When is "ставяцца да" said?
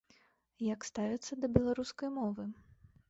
0.89-1.51